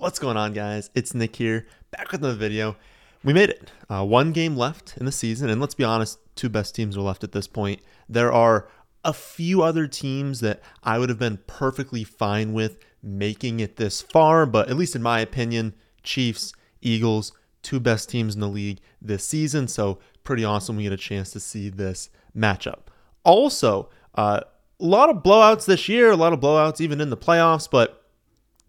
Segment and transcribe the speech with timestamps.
[0.00, 0.90] What's going on, guys?
[0.94, 2.76] It's Nick here, back with another video.
[3.24, 3.72] We made it.
[3.90, 7.00] Uh, one game left in the season, and let's be honest, two best teams are
[7.00, 7.80] left at this point.
[8.08, 8.68] There are
[9.04, 14.00] a few other teams that I would have been perfectly fine with making it this
[14.00, 15.74] far, but at least in my opinion,
[16.04, 19.66] Chiefs, Eagles, two best teams in the league this season.
[19.66, 22.82] So pretty awesome we get a chance to see this matchup.
[23.24, 24.42] Also, uh,
[24.78, 27.97] a lot of blowouts this year, a lot of blowouts even in the playoffs, but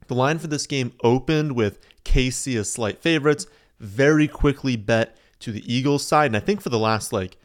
[0.09, 3.47] the line for this game opened with KC as slight favorites,
[3.79, 6.27] very quickly bet to the Eagles side.
[6.27, 7.37] And I think for the last like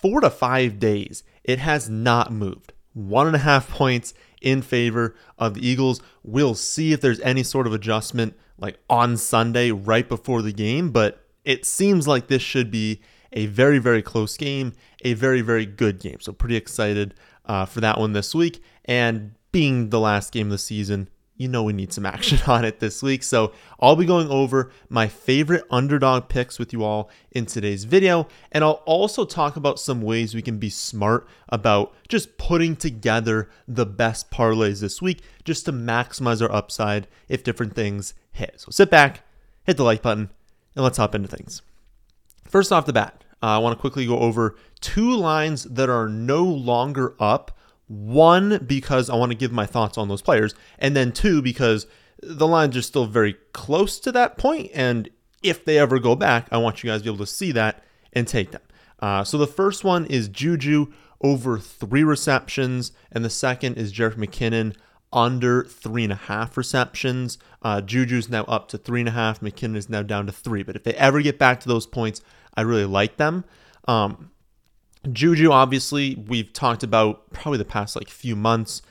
[0.00, 2.72] four to five days, it has not moved.
[2.92, 6.00] One and a half points in favor of the Eagles.
[6.22, 10.90] We'll see if there's any sort of adjustment like on Sunday right before the game,
[10.90, 13.00] but it seems like this should be
[13.32, 14.72] a very, very close game,
[15.04, 16.20] a very, very good game.
[16.20, 17.14] So, pretty excited
[17.46, 18.62] uh, for that one this week.
[18.84, 21.08] And being the last game of the season,
[21.42, 23.22] you know we need some action on it this week.
[23.22, 28.28] So I'll be going over my favorite underdog picks with you all in today's video.
[28.52, 33.50] And I'll also talk about some ways we can be smart about just putting together
[33.66, 38.54] the best parlays this week just to maximize our upside if different things hit.
[38.60, 39.22] So sit back,
[39.64, 40.30] hit the like button,
[40.74, 41.62] and let's hop into things.
[42.44, 46.08] First off the bat, uh, I want to quickly go over two lines that are
[46.08, 47.56] no longer up
[47.92, 51.86] one, because I want to give my thoughts on those players, and then two, because
[52.22, 55.10] the lines are still very close to that point, and
[55.42, 57.82] if they ever go back, I want you guys to be able to see that
[58.12, 58.62] and take them.
[59.00, 60.86] Uh, so the first one is Juju
[61.20, 64.74] over three receptions, and the second is Jerick McKinnon
[65.12, 67.38] under three and a half receptions.
[67.60, 69.40] Uh, Juju's now up to three and a half.
[69.40, 70.62] McKinnon is now down to three.
[70.62, 72.22] But if they ever get back to those points,
[72.56, 73.44] I really like them.
[73.86, 74.30] Um,
[75.10, 78.82] Juju, obviously, we've talked about probably the past like few months.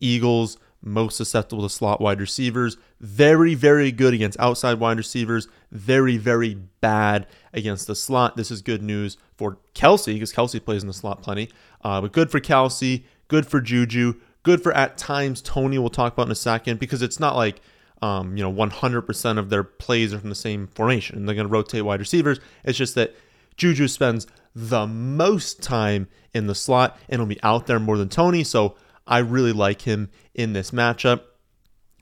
[0.00, 2.76] Eagles, most susceptible to slot wide receivers.
[3.00, 5.46] Very, very good against outside wide receivers.
[5.70, 8.36] Very, very bad against the slot.
[8.36, 11.50] This is good news for Kelce because Kelce plays in the slot plenty.
[11.84, 16.14] Uh, but good for Kelce, good for Juju, good for at times Toney, We'll talk
[16.14, 17.60] about in a second because it's not like
[18.02, 21.16] um, you know 100% of their plays are from the same formation.
[21.16, 22.40] And they're going to rotate wide receivers.
[22.64, 23.14] It's just that
[23.56, 28.08] Juju spends the most time in the slot and will be out there more than
[28.08, 28.44] Toney.
[28.44, 31.22] So I really like him in this matchup.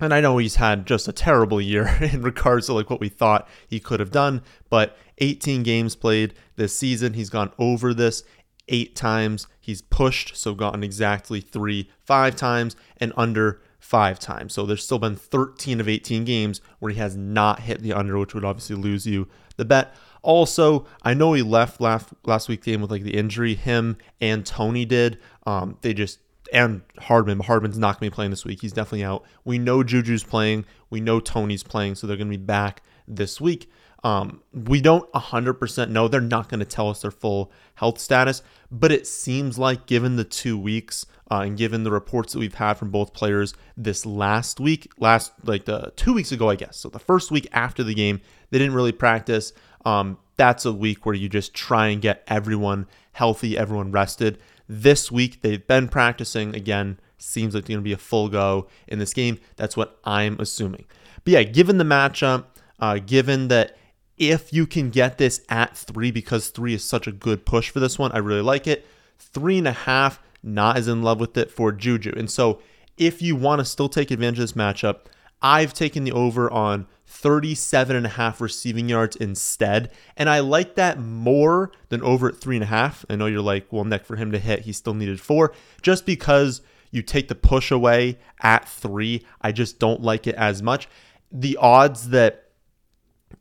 [0.00, 3.08] And I know he's had just a terrible year in regards to like what we
[3.08, 7.14] thought he could have done, but 18 games played this season.
[7.14, 8.22] He's gone over this
[8.68, 9.46] eight times.
[9.60, 14.52] He's pushed, so gotten exactly three, five times, and under five times.
[14.52, 18.18] So there's still been 13 of 18 games where he has not hit the under,
[18.18, 19.94] which would obviously lose you the bet.
[20.22, 23.54] Also, I know he left last last week game with like the injury.
[23.54, 25.18] Him and Toney did.
[25.46, 26.18] Um, they just
[26.52, 27.40] and Hardman.
[27.40, 28.60] Hardman's not going to be playing this week.
[28.60, 29.24] He's definitely out.
[29.44, 30.64] We know Juju's playing.
[30.90, 33.70] We know Toney's playing, so they're going to be back this week.
[34.04, 36.08] Um, we don't 100% know.
[36.08, 40.16] They're not going to tell us their full health status, but it seems like, given
[40.16, 44.06] the two weeks uh, and given the reports that we've had from both players this
[44.06, 46.76] last week, last like the two weeks ago, I guess.
[46.76, 48.20] So the first week after the game,
[48.50, 49.52] they didn't really practice.
[49.84, 54.38] Um, that's a week where you just try and get everyone healthy, everyone rested.
[54.68, 57.00] This week, they've been practicing again.
[57.18, 59.38] Seems like they're going to be a full go in this game.
[59.56, 60.84] That's what I'm assuming.
[61.24, 62.44] But yeah, given the matchup,
[62.78, 63.76] uh, given that
[64.18, 67.80] if you can get this at three, because three is such a good push for
[67.80, 68.86] this one, I really like it.
[69.18, 72.12] Three and a half, not as in love with it for Juju.
[72.16, 72.60] And so
[72.96, 75.00] if you want to still take advantage of this matchup,
[75.40, 79.90] I've taken the over on 37 and a half receiving yards instead.
[80.16, 83.04] And I like that more than over at three and a half.
[83.08, 85.52] I know you're like, well, Nick, for him to hit, he still needed four.
[85.80, 90.62] Just because you take the push away at three, I just don't like it as
[90.62, 90.88] much.
[91.30, 92.47] The odds that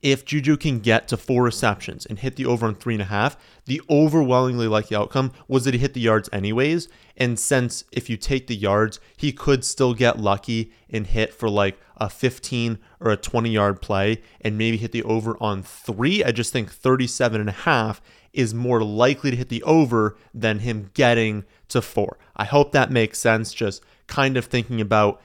[0.02, 3.06] if Juju can get to four receptions and hit the over on three and a
[3.06, 6.88] half, the overwhelmingly likely outcome was that he hit the yards anyways.
[7.16, 11.50] And since if you take the yards, he could still get lucky and hit for
[11.50, 16.24] like a 15 or a 20 yard play and maybe hit the over on three.
[16.24, 18.02] I just think 37 and a half
[18.34, 22.18] is more likely to hit the over than him getting to four.
[22.36, 23.52] I hope that makes sense.
[23.52, 25.22] Just kind of thinking about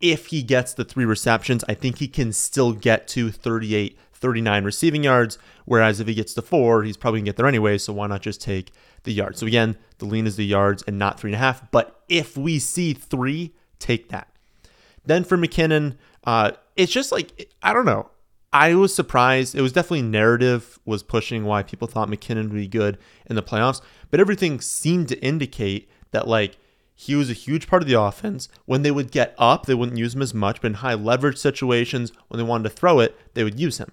[0.00, 4.64] if he gets the three receptions, I think he can still get to 38 39
[4.64, 5.38] receiving yards.
[5.64, 7.78] Whereas if he gets to four, he's probably gonna get there anyway.
[7.78, 8.72] So why not just take
[9.04, 9.40] the yards?
[9.40, 11.70] So again, the lean is the yards and not three and a half.
[11.70, 14.28] But if we see three, take that.
[15.04, 18.10] Then for McKinnon, uh, it's just like I don't know.
[18.52, 19.54] I was surprised.
[19.54, 22.96] It was definitely narrative was pushing why people thought McKinnon would be good
[23.26, 23.80] in the playoffs,
[24.10, 26.56] but everything seemed to indicate that like
[26.94, 28.48] he was a huge part of the offense.
[28.64, 31.36] When they would get up, they wouldn't use him as much, but in high leverage
[31.36, 33.92] situations, when they wanted to throw it, they would use him.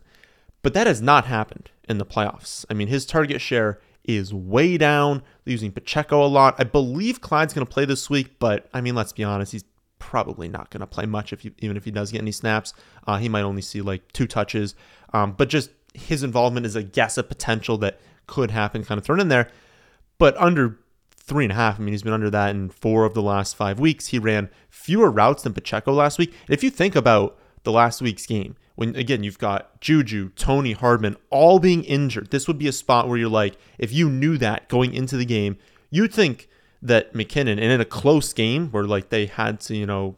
[0.64, 2.66] But that has not happened in the playoffs.
[2.70, 5.22] I mean, his target share is way down.
[5.46, 6.56] Using Pacheco a lot.
[6.58, 9.66] I believe Clyde's going to play this week, but I mean, let's be honest, he's
[10.00, 12.74] probably not going to play much if even if he does get any snaps.
[13.06, 14.74] Uh, he might only see like two touches.
[15.14, 19.06] Um, but just his involvement is a guess of potential that could happen, kind of
[19.06, 19.50] thrown in there.
[20.18, 20.80] But under
[21.24, 21.80] three and a half.
[21.80, 24.08] I mean, he's been under that in four of the last five weeks.
[24.08, 26.34] He ran fewer routes than Pacheco last week.
[26.50, 31.18] if you think about the last week's game, when again you've got Juju, Toney Hardman
[31.30, 34.68] all being injured, this would be a spot where you're like, if you knew that
[34.70, 35.58] going into the game,
[35.90, 36.50] you'd think
[36.82, 40.18] that McKinnon, and in a close game where like they had to, you know,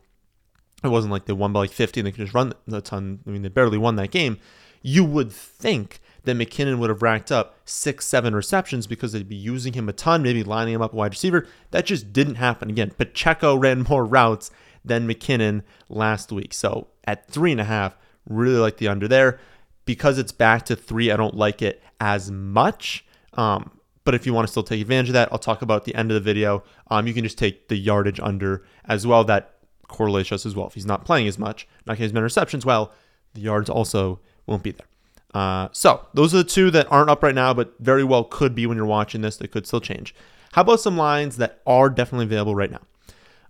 [0.84, 3.20] it wasn't like they won by like 50 and they could just run a ton.
[3.26, 4.38] I mean, they barely won that game.
[4.82, 9.36] You would think that McKinnon would have racked up six, seven receptions because they'd be
[9.36, 11.48] using him a ton, maybe lining him up a wide receiver.
[11.72, 12.70] That just didn't happen.
[12.70, 14.52] Again, Pacheco ran more routes
[14.86, 16.54] than McKinnon last week.
[16.54, 17.98] So at three and a half,
[18.28, 19.40] really like the under there.
[19.86, 23.06] Because it's back to three, I don't like it as much.
[23.34, 23.72] Um,
[24.04, 26.12] but if you want to still take advantage of that, I'll talk about the end
[26.12, 26.64] of the video.
[26.90, 29.24] Um, you can just take the yardage under as well.
[29.24, 29.56] That
[29.88, 30.68] correlates us as well.
[30.68, 32.92] If he's not playing as much, not getting as many receptions, well,
[33.34, 34.88] the yards also won't be there.
[35.34, 38.56] Uh, so those are the two that aren't up right now, but very well could
[38.56, 39.38] be when you're watching this.
[39.38, 40.16] They could still change.
[40.54, 42.82] How about some lines that are definitely available right now?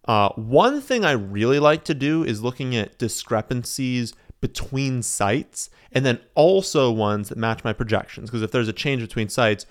[0.06, 6.06] Uh, one thing I really like to do is looking at discrepancies between sites and
[6.06, 8.30] then also ones that match my projections.
[8.30, 9.66] Because if there's a change between sites,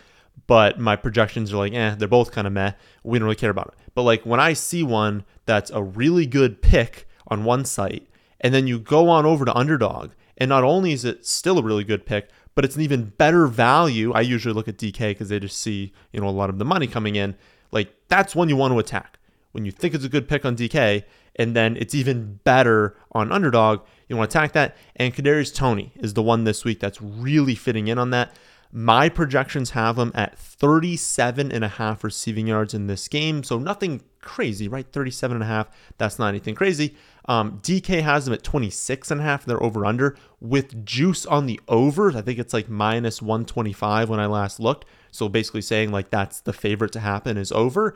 [0.47, 2.73] but my projections are like, eh, they're both kind of meh,
[3.05, 3.75] we don't really care about it.
[3.95, 8.09] But like when I see one that's a really good pick on one site,
[8.41, 11.63] and then you go on over to Underdog and not only is it still a
[11.63, 14.13] really good pick, but it's an even better value.
[14.13, 16.65] I usually look at DK because they just see, you know, a lot of the
[16.65, 17.37] money coming in.
[17.71, 19.19] Like that's one you want to attack.
[19.55, 21.05] When you think it's a good pick on DK,
[21.37, 24.77] and then it's even better on underdog, you want to attack that.
[24.97, 28.33] And Kadarius Toney is the one this week that's really fitting in on that.
[28.73, 33.45] My projections have him at 37 and a half receiving yards in this game.
[33.45, 34.85] So nothing crazy, right?
[34.91, 35.69] 37 and a half.
[35.97, 36.97] That's not anything crazy.
[37.27, 39.45] Um, DK has them at 26 and a half.
[39.45, 42.17] They're over under with juice on the overs.
[42.17, 44.87] I think it's like minus 125 when I last looked.
[45.13, 47.95] So basically saying like that's the favorite to happen is over.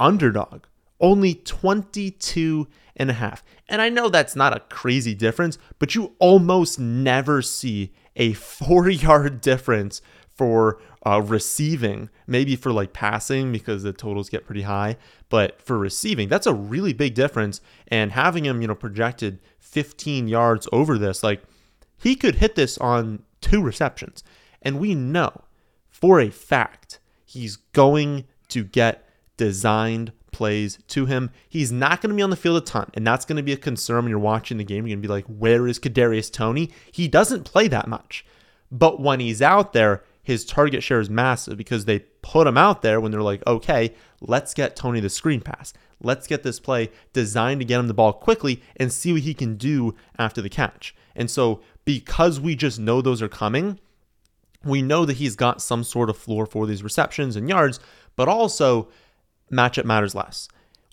[0.00, 0.64] Underdog
[1.02, 3.44] only 22 and a half.
[3.68, 8.88] And I know that's not a crazy difference, but you almost never see a four
[8.88, 10.00] yard difference
[10.34, 14.96] for uh, receiving, maybe for like passing because the totals get pretty high,
[15.28, 17.60] but for receiving, that's a really big difference.
[17.88, 21.42] And having him, you know, projected 15 yards over this, like
[21.98, 24.22] he could hit this on two receptions.
[24.62, 25.42] And we know
[25.88, 31.30] for a fact he's going to get designed plays to him.
[31.48, 33.52] He's not going to be on the field a ton, and that's going to be
[33.52, 34.86] a concern when you're watching the game.
[34.86, 36.70] You're going to be like, where is Kadarius Toney?
[36.90, 38.24] He doesn't play that much.
[38.70, 42.82] But when he's out there, his target share is massive because they put him out
[42.82, 45.72] there when they're like, okay, let's get Toney the screen pass.
[46.00, 49.34] Let's get this play designed to get him the ball quickly and see what he
[49.34, 50.94] can do after the catch.
[51.14, 53.78] And so, because we just know those are coming,
[54.64, 57.80] we know that he's got some sort of floor for these receptions and yards,
[58.16, 58.88] but also
[59.52, 60.48] matchup matters less.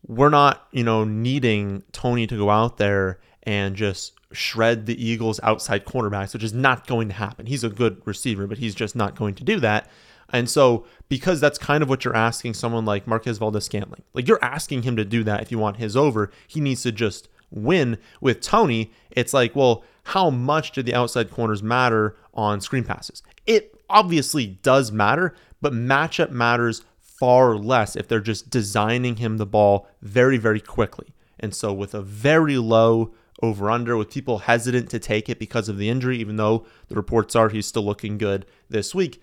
[0.08, 5.40] We're not, you know, needing Toney to go out there and just shred the Eagles'
[5.44, 7.46] outside cornerbacks, which is not going to happen.
[7.46, 9.90] He's a good receiver, but he's just not going to do that.
[10.32, 14.28] And so, because that's kind of what you're asking someone like Marquez Valdes Scantling, like
[14.28, 17.30] you're asking him to do that if you want his over, he needs to just
[17.50, 17.98] win.
[18.22, 23.24] With Toney, it's like, well, how much do the outside corners matter on screen passes?
[23.48, 26.84] It obviously does matter, but matchup matters
[27.20, 31.14] far less if they're just designing him the ball very, very quickly.
[31.40, 35.70] And so, with a very low over under with people hesitant to take it because
[35.70, 39.22] of the injury, even though the reports are he's still looking good this week.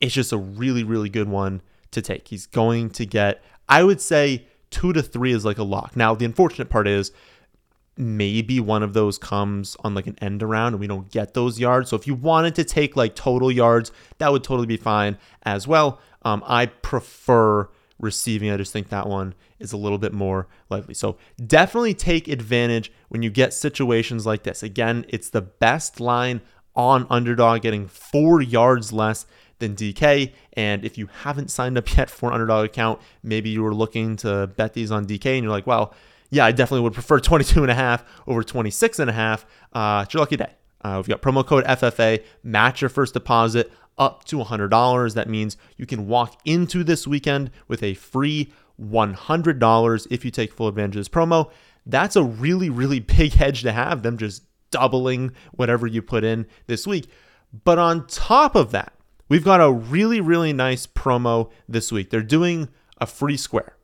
[0.00, 2.28] It's just a really, really good one to take.
[2.28, 5.96] He's going to get, I would say, two to three is like a lock.
[5.96, 7.12] Now, the unfortunate part is
[8.00, 11.60] maybe one of those comes on like an end around and we don't get those
[11.60, 11.90] yards.
[11.90, 15.68] So if you wanted to take like total yards, that would totally be fine as
[15.68, 16.00] well.
[16.22, 18.50] Um, I prefer receiving.
[18.50, 20.94] I just think that one is a little bit more likely.
[20.94, 24.62] So definitely take advantage when you get situations like this.
[24.62, 26.40] Again, it's the best line
[26.74, 29.26] on underdog, getting four yards less
[29.58, 30.32] than DK.
[30.54, 34.16] And if you haven't signed up yet for an underdog account, maybe you were looking
[34.16, 35.94] to bet these on DK and you're like, well,
[36.30, 39.44] yeah, I definitely would prefer 22 and a half over 26 and a half.
[39.72, 40.52] Uh, it's your lucky day.
[40.82, 45.14] Uh, we've got promo code FFA, match your first deposit up to $100.
[45.14, 50.54] That means you can walk into this weekend with a free $100 if you take
[50.54, 51.50] full advantage of this promo.
[51.84, 56.46] That's a really, really big hedge to have, them just doubling whatever you put in
[56.66, 57.08] this week.
[57.64, 58.94] But on top of that,
[59.28, 62.10] we've got a really, really nice promo this week.
[62.10, 62.68] They're doing
[62.98, 63.76] a free square.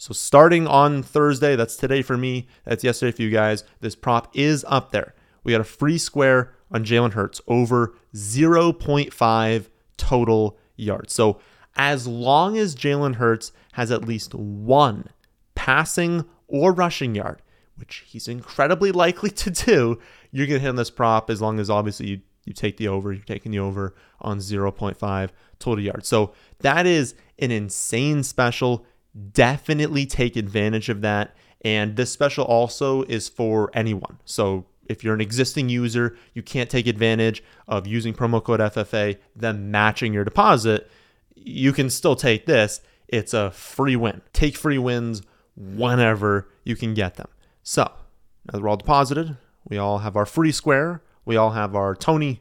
[0.00, 4.34] So starting on Thursday, that's today for me, that's yesterday for you guys, this prop
[4.34, 5.14] is up there.
[5.44, 9.66] We got a free square on Jalen Hurts over 0.5
[9.98, 11.12] total yards.
[11.12, 11.38] So
[11.76, 15.10] as long as Jalen Hurts has at least one
[15.54, 17.42] passing or rushing yard,
[17.76, 19.98] which he's incredibly likely to do,
[20.30, 22.88] you're going to hit on this prop as long as obviously you, you take the
[22.88, 25.28] over, you're taking the over on 0.5
[25.58, 26.08] total yards.
[26.08, 28.86] So that is an insane special.
[29.32, 31.34] Definitely take advantage of that.
[31.62, 34.18] And this special also is for anyone.
[34.24, 39.18] So if you're an existing user, you can't take advantage of using promo code FFA,
[39.36, 40.90] then matching your deposit.
[41.34, 42.80] You can still take this.
[43.06, 44.22] It's a free win.
[44.32, 45.22] Take free wins
[45.56, 47.28] whenever you can get them.
[47.62, 49.36] So, now that we're all deposited,
[49.68, 51.02] we all have our free square.
[51.24, 52.40] We all have our Toney,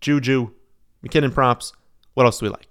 [0.00, 0.50] Juju,
[1.04, 1.72] McKinnon props.
[2.14, 2.69] What else do we like?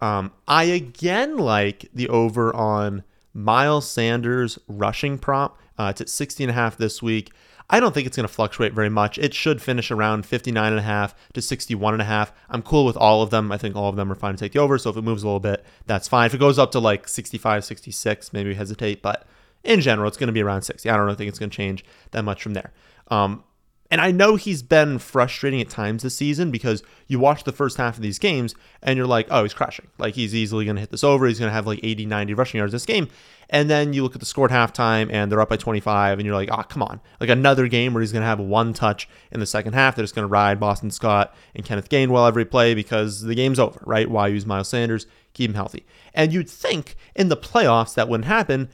[0.00, 3.04] Um, I again like the over on
[3.34, 5.58] Miles Sanders rushing prop.
[5.78, 7.32] Uh, it's at 60 and a half this week.
[7.72, 9.16] I don't think it's going to fluctuate very much.
[9.16, 12.32] It should finish around 59 and a half to 61 and a half.
[12.48, 13.52] I'm cool with all of them.
[13.52, 14.76] I think all of them are fine to take the over.
[14.76, 16.26] So if it moves a little bit, that's fine.
[16.26, 19.02] If it goes up to like 65, 66, maybe hesitate.
[19.02, 19.24] But
[19.62, 20.90] in general, it's going to be around 60.
[20.90, 22.72] I don't think it's going to change that much from there.
[23.08, 23.44] Um,
[23.90, 27.76] and I know he's been frustrating at times this season because you watch the first
[27.76, 29.88] half of these games and you're like, oh, he's crashing.
[29.98, 31.26] Like he's easily going to hit this over.
[31.26, 33.08] He's going to have like 80, 90 rushing yards this game.
[33.48, 36.26] And then you look at the score at halftime and they're up by 25 and
[36.26, 37.00] you're like, oh, come on.
[37.18, 40.04] Like another game where he's going to have one touch in the second half that
[40.04, 43.80] is going to ride Boston Scott and Kenneth Gainwell every play because the game's over,
[43.84, 44.08] right?
[44.08, 45.08] Why use Miles Sanders?
[45.34, 45.84] Keep him healthy.
[46.14, 48.68] And you'd think in the playoffs that wouldn't happen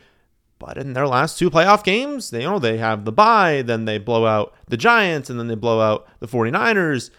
[0.59, 3.85] but in their last two playoff games, they you know they have the bye, then
[3.85, 7.11] they blow out the Giants, and then they blow out the 49ers.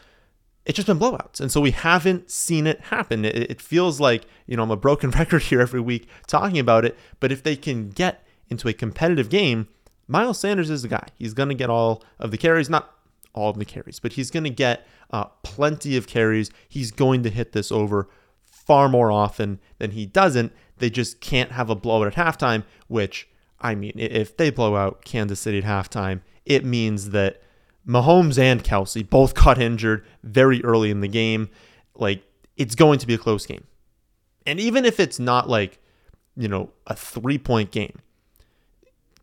[0.66, 1.40] It's just been blowouts.
[1.40, 3.24] And so we haven't seen it happen.
[3.24, 6.84] It, it feels like, you know, I'm a broken record here every week talking about
[6.84, 6.98] it.
[7.22, 9.70] But if they can get into a competitive game,
[10.10, 11.08] Miles Sanders is the guy.
[11.18, 12.94] He's going to get all of the carries, not
[13.34, 16.50] all of the carries, but he's going to get uh, plenty of carries.
[16.68, 18.10] He's going to hit this over
[18.68, 20.52] far more often than he doesn't.
[20.78, 23.28] They just can't have a blowout at halftime, which,
[23.60, 27.42] I mean, if they blow out Kansas City at halftime, it means that
[27.88, 31.50] Mahomes and Kelce both got injured very early in the game.
[31.96, 32.24] Like,
[32.58, 33.64] it's going to be a close game.
[34.46, 35.80] And even if it's not like,
[36.36, 38.00] you know, a three point game,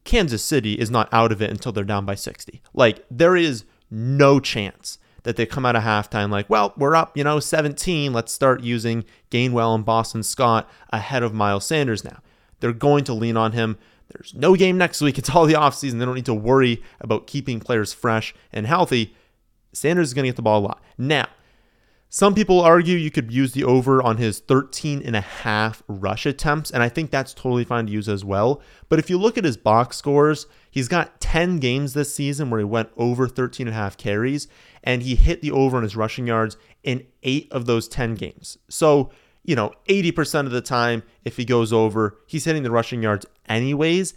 [0.04, 2.62] Kansas City is not out of it until they're down by 60.
[2.74, 7.16] Like, there is no chance that they come out of halftime like, well, we're up,
[7.16, 8.12] you know, 17.
[8.12, 12.20] Let's start using Gainwell and Boston Scott ahead of Miles Sanders now.
[12.60, 13.76] They're going to lean on him.
[14.08, 15.18] There's no game next week.
[15.24, 15.98] It's all the offseason.
[15.98, 19.16] They don't need to worry about keeping players fresh and healthy.
[19.72, 20.82] Sanders is going to get the ball a lot.
[20.96, 21.26] Now,
[22.14, 26.26] some people argue you could use the over on his 13 and a half rush
[26.26, 28.62] attempts, and I think that's totally fine to use as well.
[28.88, 32.60] But if you look at his box scores, he's got 10 games this season where
[32.60, 34.46] he went over 13 and a half carries,
[34.84, 38.58] and he hit the over on his rushing yards in eight of those 10 games.
[38.68, 39.10] So,
[39.42, 43.26] you know, 80% of the time, if he goes over, he's hitting the rushing yards
[43.48, 44.14] anyways.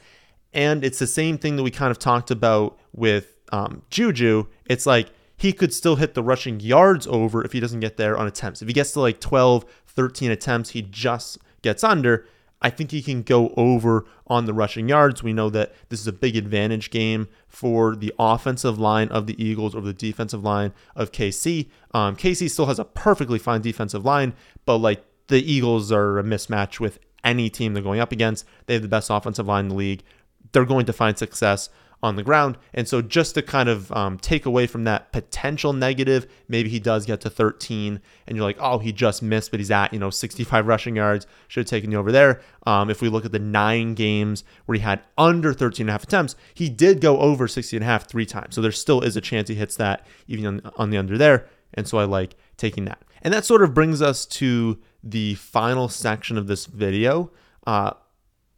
[0.53, 4.45] And it's the same thing that we kind of talked about with um, Juju.
[4.67, 8.17] It's like, he could still hit the rushing yards over if he doesn't get there
[8.17, 8.61] on attempts.
[8.61, 12.25] If he gets to like 12, 13 attempts, he just gets under.
[12.59, 15.21] I think he can go over on the rushing yards.
[15.21, 19.41] We know that this is a big advantage game for the offensive line of the
[19.41, 21.69] Eagles over the defensive line of KC.
[21.93, 24.33] Um, KC still has a perfectly fine defensive line,
[24.65, 28.43] but like the Eagles are a mismatch with any team they're going up against.
[28.65, 30.03] They have the best offensive line in the league.
[30.51, 31.69] They're going to find success
[32.03, 32.57] on the ground.
[32.73, 36.79] And so, just to kind of um, take away from that potential negative, maybe he
[36.79, 39.99] does get to 13, and you're like, oh, he just missed, but he's at, you
[39.99, 41.25] know, 65 rushing yards.
[41.47, 42.41] Should have taken you over there.
[42.65, 45.93] Um, if we look at the nine games where he had under 13 and a
[45.93, 48.55] half attempts, he did go over 60 and a half three times.
[48.55, 51.47] So, there still is a chance he hits that even on, on the under there.
[51.73, 53.01] And so, I like taking that.
[53.23, 57.31] And that sort of brings us to the final section of this video.
[57.65, 57.91] Uh,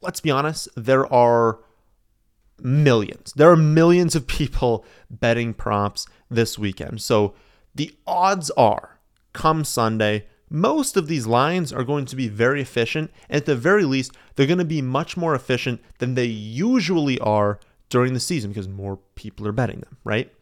[0.02, 1.60] let's be honest, there are
[2.64, 3.32] millions.
[3.34, 7.02] There are millions of people betting props this weekend.
[7.02, 7.34] So
[7.74, 8.98] the odds are,
[9.32, 13.10] come Sunday, most of these lines are going to be very efficient.
[13.28, 17.18] And at the very least, they're going to be much more efficient than they usually
[17.20, 20.32] are during the season because more people are betting them, right?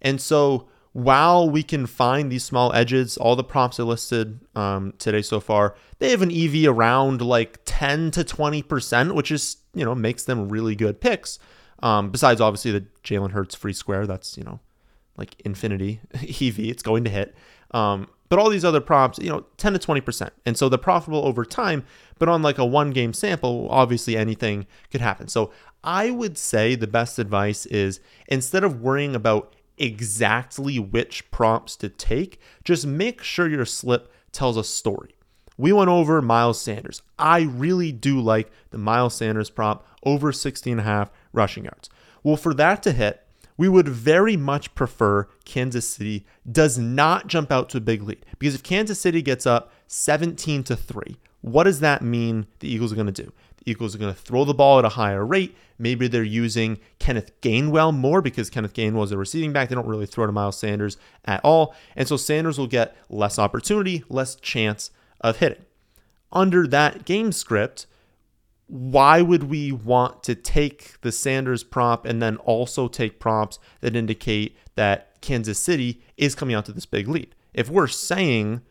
[0.00, 4.94] And so while we can find these small edges, all the props I listed um,
[4.98, 9.84] today so far, they have an EV around like 10 to 20%, which is, you
[9.84, 11.38] know, makes them really good picks.
[11.82, 14.60] Um, besides, obviously, the Jalen Hurts free square, that's, you know,
[15.16, 17.34] like infinity EV, it's going to hit.
[17.72, 20.30] Um, but all these other props, you know, 10 to 20%.
[20.46, 21.84] And so they're profitable over time,
[22.18, 25.28] but on like a one game sample, obviously anything could happen.
[25.28, 25.52] So
[25.84, 31.88] I would say the best advice is instead of worrying about exactly which prompts to
[31.88, 35.14] take, just make sure your slip tells a story.
[35.58, 37.02] We went over Miles Sanders.
[37.18, 41.88] I really do like the Miles Sanders prop over 60 and a half rushing yards.
[42.22, 47.52] Well, for that to hit, we would very much prefer Kansas City does not jump
[47.52, 51.64] out to a big lead because if Kansas City gets up 17 to 3, what
[51.64, 53.32] does that mean the Eagles are going to do?
[53.58, 55.56] The Eagles are going to throw the ball at a higher rate.
[55.78, 59.68] Maybe they're using Kenneth Gainwell more because Kenneth Gainwell is a receiving back.
[59.68, 61.74] They don't really throw to Miles Sanders at all.
[61.96, 64.90] And so Sanders will get less opportunity, less chance
[65.20, 65.64] of hitting.
[66.32, 67.86] Under that game script,
[68.66, 73.96] why would we want to take the Sanders prop and then also take prompts that
[73.96, 77.34] indicate that Kansas City is coming out to this big lead?
[77.52, 78.62] If we're saying,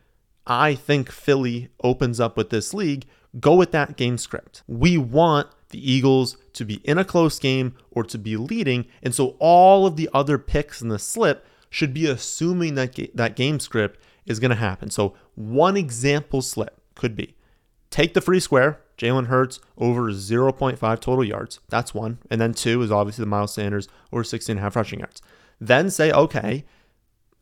[0.46, 3.06] I think Philly opens up with this league,
[3.38, 4.62] go with that game script.
[4.66, 8.86] We want the Eagles to be in a close game or to be leading.
[9.02, 13.36] And so all of the other picks in the slip should be assuming that that
[13.36, 14.90] game script is going to happen.
[14.90, 17.34] So one example slip could be
[17.92, 21.60] take the free square, Jalen Hurts over 0.5 total yards.
[21.68, 22.18] That's one.
[22.30, 25.22] And then two is obviously the Miles Sanders over 16 and a half rushing yards.
[25.60, 26.64] Then say, okay,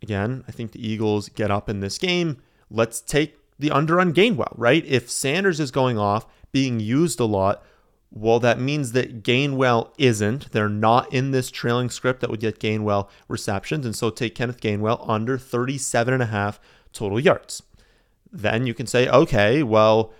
[0.02, 2.38] again, I think the Eagles get up in this game.
[2.71, 4.85] Let's take the under on Gainwell, right?
[4.85, 7.62] If Sanders is going off, being used a lot,
[8.11, 10.50] well, that means that Gainwell isn't.
[10.50, 13.87] They're not in this trailing script that would get Gainwell receptions.
[13.87, 16.59] And so take Kenneth Gainwell under 37 and a half
[16.92, 17.62] total yards.
[18.33, 20.12] Then you can say, okay, well,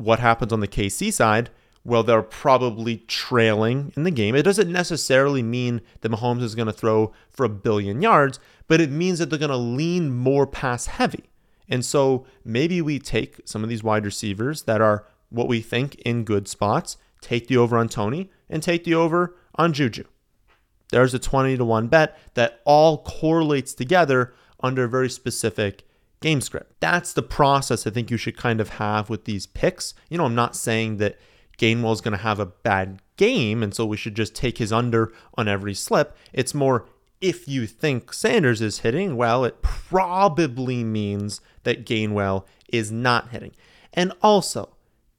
[0.00, 1.50] what happens on the KC side?
[1.84, 4.34] Well, they're probably trailing in the game.
[4.34, 8.80] It doesn't necessarily mean that Mahomes is going to throw for a billion yards, but
[8.80, 11.24] it means that they're going to lean more pass heavy.
[11.68, 15.94] And so maybe we take some of these wide receivers that are what we think
[15.96, 20.04] in good spots, take the over on Toney, and take the over on Juju.
[20.90, 25.84] There's a 20 to 1 bet that all correlates together under very specific
[26.20, 26.74] game script.
[26.80, 29.94] That's the process I think you should kind of have with these picks.
[30.08, 31.18] You know, I'm not saying that
[31.58, 34.72] Gainwell is going to have a bad game, and so we should just take his
[34.72, 36.16] under on every slip.
[36.32, 36.86] It's more
[37.20, 43.52] if you think Sanders is hitting, well, it probably means that Gainwell is not hitting.
[43.92, 44.70] And also,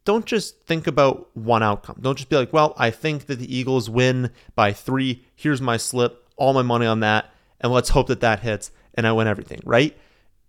[0.04, 1.98] don't just think about one outcome.
[2.02, 5.26] Don't just be like, well, I think that the Eagles win by three.
[5.36, 9.06] Here's my slip, all my money on that, and let's hope that that hits and
[9.06, 9.96] I win everything, right?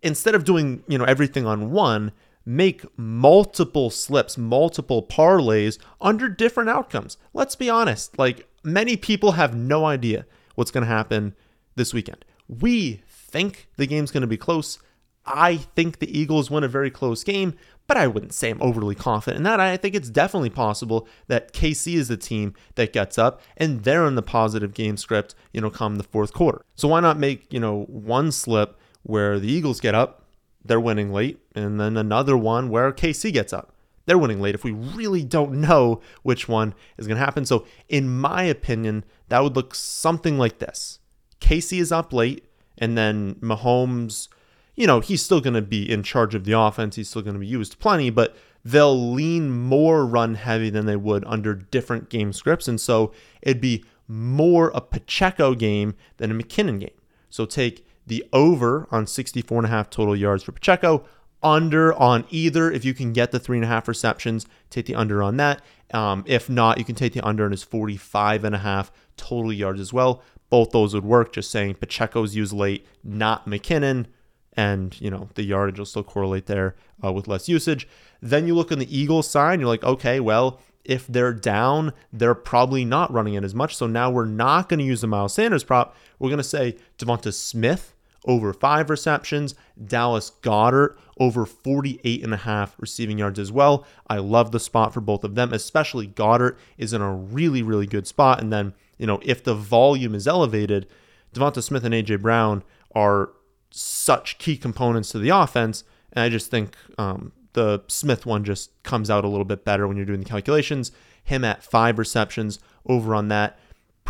[0.02, 2.12] Instead of doing, you know, everything on one,
[2.44, 7.16] make multiple slips, multiple parlays under different outcomes.
[7.32, 11.34] Let's be honest, like many people have no idea what's going to happen
[11.76, 12.24] this weekend.
[12.48, 14.78] We think the game's going to be close.
[15.24, 17.54] I think the Eagles win a very close game,
[17.86, 19.60] but I wouldn't say I'm overly confident in that.
[19.60, 24.06] I think it's definitely possible that KC is the team that gets up and they're
[24.06, 26.64] in the positive game script, you know, come the fourth quarter.
[26.74, 30.24] So why not make, you know, one slip where the Eagles get up,
[30.64, 33.74] they're winning late, and then another one where KC gets up.
[34.06, 37.44] They're winning late if we really don't know which one is going to happen.
[37.44, 40.98] So, in my opinion, that would look something like this
[41.40, 42.44] KC is up late,
[42.78, 44.28] and then Mahomes,
[44.74, 46.96] you know, he's still going to be in charge of the offense.
[46.96, 50.96] He's still going to be used plenty, but they'll lean more run heavy than they
[50.96, 52.68] would under different game scripts.
[52.68, 53.12] And so
[53.42, 56.90] it'd be more a Pacheco game than a McKinnon game.
[57.28, 61.04] So take the over on 64 and a half total yards for Pacheco,
[61.42, 62.70] under on either.
[62.70, 65.62] If you can get the three and a half receptions, take the under on that.
[65.92, 69.52] Um, if not, you can take the under on his 45 and a half total
[69.52, 70.22] yards as well
[70.52, 71.32] both those would work.
[71.32, 74.04] Just saying Pacheco's used late, not McKinnon,
[74.52, 77.88] and you know the yardage will still correlate there uh, with less usage.
[78.20, 82.34] Then you look on the Eagles side, you're like, okay, well, if they're down, they're
[82.34, 83.74] probably not running it as much.
[83.74, 85.96] So now we're not going to use the Miles Sanders prop.
[86.18, 89.54] We're going to say Devonta Smith over five receptions,
[89.84, 93.84] Dallas Goedert over 48 and a half receiving yards as well.
[94.08, 97.86] I love the spot for both of them, especially Goddard is in a really, really
[97.86, 98.40] good spot.
[98.40, 100.86] And then you know, if the volume is elevated,
[101.34, 102.62] Devonta Smith and AJ Brown
[102.94, 103.30] are
[103.72, 105.82] such key components to the offense.
[106.12, 109.88] And I just think um, the Smith one just comes out a little bit better
[109.88, 110.92] when you're doing the calculations.
[111.24, 113.58] Him at five receptions over on that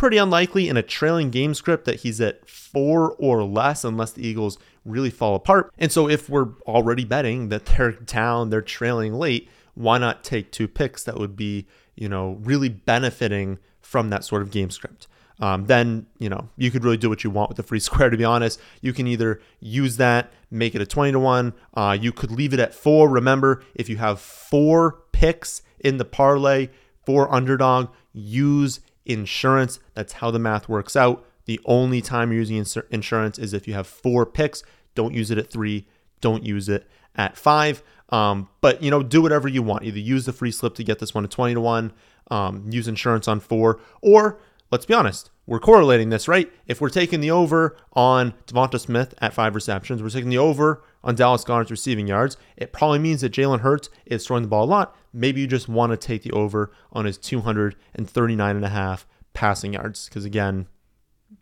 [0.03, 4.27] pretty unlikely in a trailing game script that he's at four or less unless the
[4.27, 5.71] Eagles really fall apart.
[5.77, 10.51] And so if we're already betting that they're down, they're trailing late, why not take
[10.51, 15.07] two picks that would be, you know, really benefiting from that sort of game script?
[15.39, 18.09] Um, then you know you could really do what you want with the free square.
[18.09, 21.53] To be honest, you can either use that, make it a twenty to one.
[21.73, 23.07] Uh, you could leave it at four.
[23.09, 26.67] Remember, if you have four picks in the parlay
[27.05, 29.79] for underdog, use insurance.
[29.93, 31.25] That's how the math works out.
[31.45, 34.63] The only time you're using insur- insurance is if you have four picks.
[34.95, 35.87] Don't use it at three.
[36.21, 37.83] Don't use it at five.
[38.09, 39.83] Um, but you know, do whatever you want.
[39.83, 41.93] Either use the free slip to get this one to twenty to one.
[42.31, 44.39] Um, use insurance on four, or
[44.71, 46.51] let's be honest, we're correlating this, right?
[46.67, 50.83] If we're taking the over on Devonta Smith at five receptions, we're taking the over
[51.03, 52.37] on Dallas Goedert's receiving yards.
[52.57, 54.95] It probably means that Jalen Hurts is throwing the ball a lot.
[55.11, 59.73] Maybe you just want to take the over on his 239 and a half passing
[59.73, 60.07] yards.
[60.07, 60.67] Because again,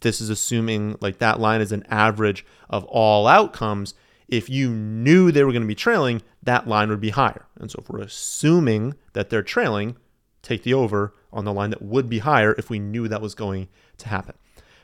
[0.01, 3.93] this is assuming like that line is an average of all outcomes.
[4.27, 7.45] If you knew they were going to be trailing, that line would be higher.
[7.59, 9.97] And so if we're assuming that they're trailing,
[10.41, 13.35] take the over on the line that would be higher if we knew that was
[13.35, 14.35] going to happen.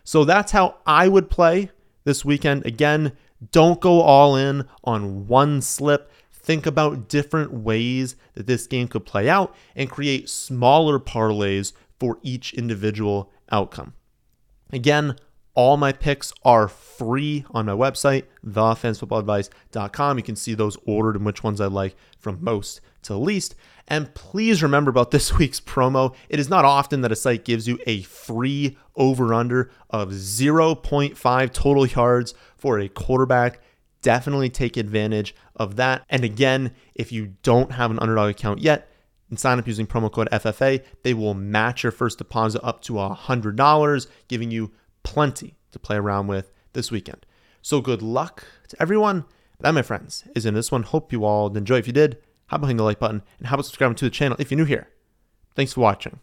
[0.04, 1.72] So that's how I would play
[2.04, 2.66] this weekend.
[2.66, 3.14] Again,
[3.52, 6.12] don't go all in on one slip.
[6.32, 12.20] Think about different ways that this game could play out and create smaller parlays for
[12.24, 13.94] each individual outcome.
[14.72, 15.16] Again,
[15.58, 20.18] all my picks are free on my website, thefantasyfootballadvice.com.
[20.20, 23.56] You can see those ordered and which ones I like from most to least.
[23.88, 26.14] And please remember about this week's promo.
[26.30, 31.54] It is not often that a site gives you a free over under of 0.5
[31.54, 33.60] total yards for a quarterback.
[34.04, 36.06] Definitely take advantage of that.
[36.08, 38.92] And again, if you don't have an underdog account yet,
[39.30, 42.94] and sign up using promo code FFA, they will match your first deposit up to
[42.94, 44.72] $100, giving you
[45.08, 47.26] plenty to play around with this weekend.
[47.62, 49.24] So good luck to everyone.
[49.62, 50.84] That, my friends, is in this one.
[50.84, 51.78] Hope you all enjoy.
[51.78, 52.18] If you did,
[52.48, 54.58] how about hitting the like button and how about subscribing to the channel if you're
[54.58, 54.90] new here?
[55.56, 56.20] Thanks for watching.